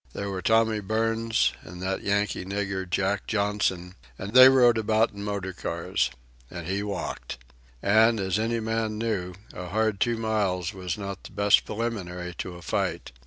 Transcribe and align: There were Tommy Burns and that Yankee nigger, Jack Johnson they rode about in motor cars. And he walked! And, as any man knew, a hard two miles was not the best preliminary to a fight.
There 0.13 0.31
were 0.31 0.41
Tommy 0.41 0.79
Burns 0.79 1.53
and 1.61 1.79
that 1.83 2.01
Yankee 2.01 2.43
nigger, 2.43 2.89
Jack 2.89 3.27
Johnson 3.27 3.93
they 4.17 4.49
rode 4.49 4.79
about 4.79 5.11
in 5.11 5.23
motor 5.23 5.53
cars. 5.53 6.09
And 6.49 6.65
he 6.65 6.81
walked! 6.81 7.37
And, 7.83 8.19
as 8.19 8.39
any 8.39 8.59
man 8.59 8.97
knew, 8.97 9.35
a 9.53 9.67
hard 9.67 9.99
two 9.99 10.17
miles 10.17 10.73
was 10.73 10.97
not 10.97 11.21
the 11.23 11.31
best 11.31 11.65
preliminary 11.65 12.33
to 12.39 12.55
a 12.55 12.63
fight. 12.63 13.11